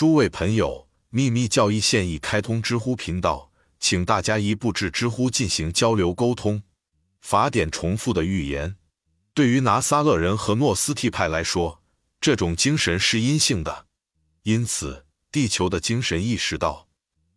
[0.00, 6.62] 诸位朋友，秘密教义现已开通知乎频道，请大家一步至知乎进行交流沟通。
[7.20, 8.76] 法典重复的预言，
[9.34, 11.82] 对于拿撒勒人和诺斯替派来说，
[12.18, 13.84] 这种精神是阴性的，
[14.44, 16.88] 因此地球的精神意识到，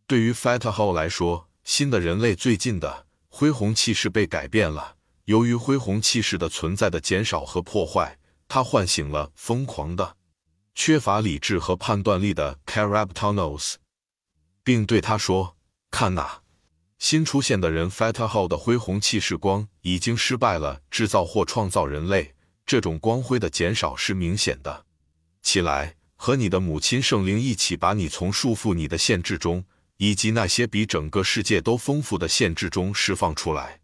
[0.08, 4.96] 对于 f a t h o 来说，新的人类最近的恢宏气势被改变了。
[5.26, 8.18] 由于恢宏气势的存在的减少和破坏，
[8.48, 10.16] 它唤醒了疯狂的。
[10.76, 13.76] 缺乏理智和判断力的 Carabtonos，
[14.64, 15.56] 并对他说
[15.92, 16.42] ：“看呐，
[16.98, 22.34] 新出现的人 f a t h o 的恢宏气势光已经失败了制造或创造人类。
[22.66, 24.86] 这种光辉的减少是明显的。
[25.42, 29.66] 起来，和你的母亲圣灵一起，把你从束缚你的限制中，
[29.98, 33.82] 以及那些比整个世界都丰富的限制中释放出来。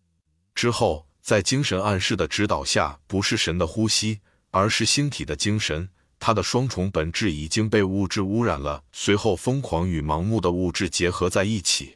[0.56, 4.22] 之后，在精神暗示的指导下，不是神的呼吸，
[4.52, 5.90] 而是星体的精神。”
[6.20, 11.96] 它的双重本质已经被物质污染了，随后疯狂与盲目的物质结合在一起。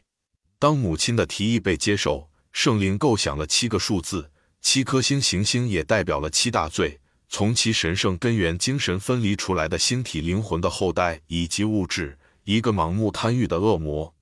[0.58, 4.30] 当母亲的提议被接受，圣灵构想了七个数字，
[4.62, 14.14] 七颗星行星也代表了七大罪，从其神圣根源精神分离出来的星体灵魂的后代，以及物质一个盲目贪欲的恶魔。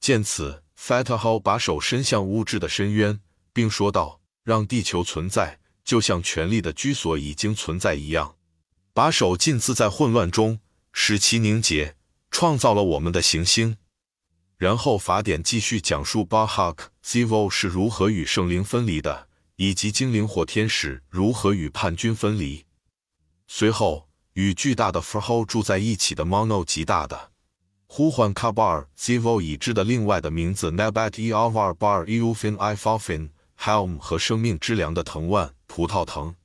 [0.00, 3.20] 见此，Fataho 把手伸向物质的深渊，
[3.52, 8.34] 并说道：“让地球存在，就像权力的居所已经存在一样。”
[8.94, 10.60] 把手浸渍在混乱中，
[10.92, 11.96] 使其凝结，
[12.30, 13.76] 创造了我们的行星。
[14.56, 22.64] 然后法典继续讲述巴哈克 Zivo 是如何与圣灵分离的，以及精灵或天使如何与叛军分离。
[23.48, 27.32] 随后，与巨大的 Fro 住在一起的 Mono 极大的
[27.88, 36.36] 呼唤 Kabar Zivo 已知的另外的名字 Nabat Eavar Bar Eufin Ifafin Helm 和生命之粮的藤蔓葡萄藤。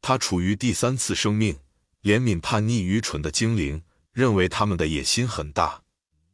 [0.00, 1.58] 他处于第三次生命。
[2.04, 5.80] 怜悯叛逆愚蠢的精灵，认为他们的野心很大，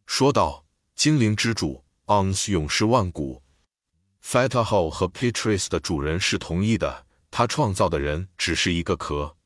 [0.04, 0.64] 说道
[0.96, 3.40] ：“精灵之主 Ons 永世万古
[4.20, 7.06] f a t a h o 和 Patrice 的主人是同意的。
[7.30, 9.36] 他创造的人只是一个壳。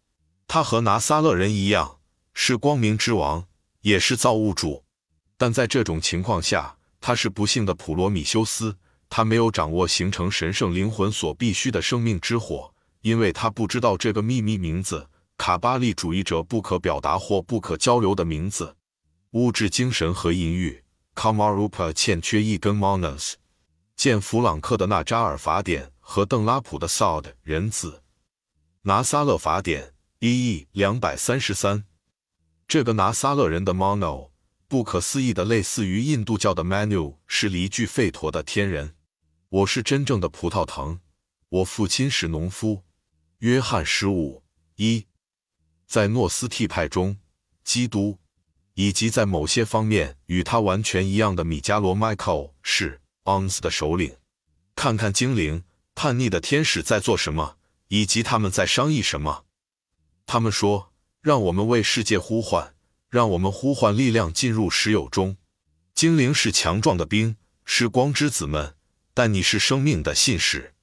[0.49, 1.99] 他和拿撒勒人一样，
[2.33, 3.47] 是光明之王，
[3.83, 4.83] 也是造物主。
[5.37, 8.79] 但在这种情况下，他是不幸的普罗米修斯。
[9.11, 18.77] 他没有掌握形成神圣灵魂所必须的生命之火，因为他不知道这个秘密名字。”卡巴利主义者不可表达或不可交流的名字，
[19.33, 20.83] 物质、精神和淫欲。
[21.15, 23.35] Kamarupa 欠缺一根 Monos。
[23.97, 28.03] 见弗朗克的纳扎尔法典和邓拉普的 Saud 人子。
[28.83, 31.85] 拿撒勒法典一 E 两百三十三。
[32.67, 34.31] 这个拿撒勒人的 Mono，
[34.67, 38.97] 不可思议的类似于印度教的 Manu，是离句吠陀的天人。
[39.49, 40.99] 我是真正的葡萄藤。
[41.49, 42.83] 我父亲是农夫。
[43.39, 44.43] 约翰十五
[44.77, 45.07] 一。
[45.95, 47.19] 在诺斯替派中，
[47.63, 48.19] 基督
[48.75, 54.17] 以及在某些方面与他完全一样的米迦罗 Michael 是 Ons 的首领。
[54.75, 55.63] 看看精灵
[55.95, 59.45] 叛逆的天使在做什么，以及他们在商议什么。
[60.27, 62.75] 他们说：“让我们为世界呼唤，
[63.09, 65.37] 让我们呼唤力量进入石有中。”
[65.95, 68.75] 精灵是强壮的兵，是光之子们，
[69.15, 70.75] 但你是生命的信使。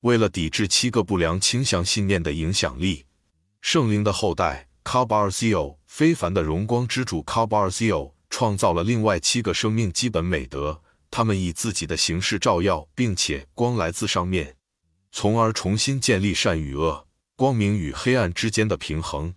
[0.00, 3.06] 为了抵制七个不良倾向信念的影响力。
[3.70, 7.84] 圣灵的后代 k a b a r z i o 非凡的荣光之主 k a b a r z
[7.84, 10.80] i o 创造了另外七个生命基本美德，
[11.10, 14.56] 他们以自己的形式照耀，并且光来自上面，
[15.12, 19.34] 从而重新建立善与恶、光明与黑暗之间的平衡。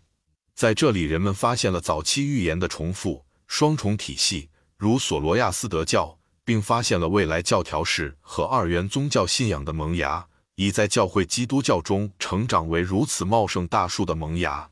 [0.56, 10.30] 在这里，人们发现了早期预言的重复、双重体系，如索罗亚斯德教，并发现了未来教条式和二元宗教信仰的萌芽。
[10.62, 14.70] 已在教会基督教中成长为如此茂盛大树的萌芽，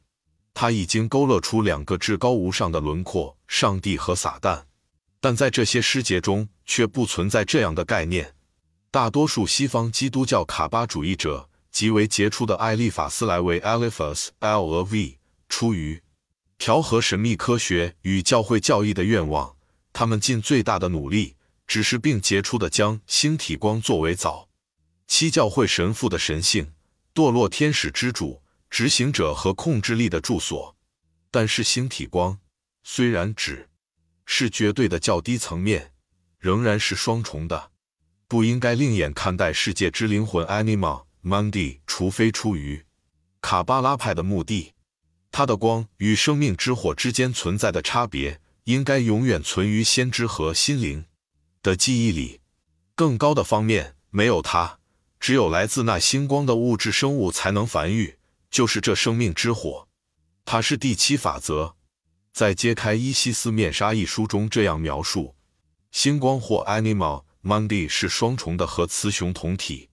[0.54, 4.66] 它已经勾勒出两个至高无上的轮廓：上帝和撒旦。
[5.20, 8.36] 但在这些诗节中却不存在这样的概念。
[8.92, 14.84] 大多数西方基督教卡巴主义者极为杰出的艾利法斯莱维 （Eliphas L.
[14.84, 15.18] V.）
[15.50, 16.04] 出于
[16.60, 19.56] 调和神秘科学与教会教义的愿望，
[19.92, 21.36] 他们尽最大的努力，
[21.66, 24.49] 只是并杰出的将星体光作为早。
[25.10, 26.72] 七教会神父的神性，
[27.16, 30.78] 堕落天使之主、执行者和控制力的住所。
[31.32, 32.40] 但是星体光
[32.84, 33.68] 虽然只
[34.26, 35.94] 是绝对的较低层面，
[36.38, 37.72] 仍然是双重的，
[38.28, 42.86] 不应该另眼看待世界之灵魂 Anima Mundi，除非出于
[43.42, 44.74] 卡巴拉派的目的。
[45.32, 51.06] 它的光与生命之火之间存在的差别，应该永远存于先知和心灵
[51.64, 52.42] 的记忆里。
[52.94, 54.79] 更高的方面没有它。
[55.19, 58.18] 只有来自那星光的物质生物才能繁育，
[58.50, 59.88] 就是这生命之火。
[60.45, 61.75] 它是第七法则，
[62.33, 65.36] 在揭开伊西斯面纱一书中这样描述：
[65.92, 69.89] 星光或 Animal Monday 是双重的和雌雄同体，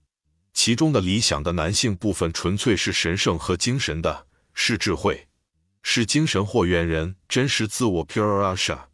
[0.53, 5.27] 其中的理想的男性部分纯粹是神圣和精神的，是智慧，
[5.83, 8.85] 是精神或猿人真实自我 Pure Asha，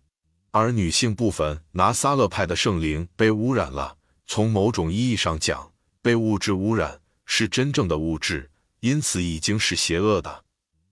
[0.52, 3.98] 而女性部分拿撒勒派的圣灵被污染了。
[4.26, 5.73] 从某种意义上讲，
[6.04, 8.52] 被物质污染是真正的物质，
[8.82, 10.44] 因此已经是邪恶的。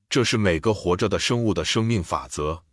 [0.09, 2.63] 这是每个活着的生物的生命法则，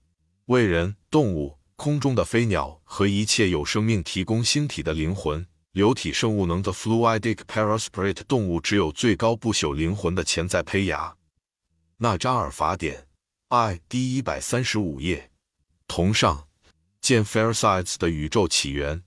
[0.46, 5.44] 为人、动物、空中的飞鸟和一切有生命提供星体的灵魂。
[5.72, 11.16] 流体生物能的 fluidic paraspirit 动物只有最高不朽灵魂的潜在胚芽。
[11.96, 13.08] 纳扎尔法典
[13.48, 15.32] ，I 第一百三十五页，
[15.88, 16.46] 同上
[17.00, 19.02] 见 fair sides 的宇宙起源。